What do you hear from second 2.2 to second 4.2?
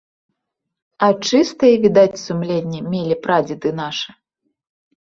сумленне мелі прадзеды нашы.